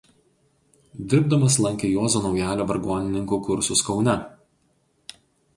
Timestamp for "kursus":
3.49-3.85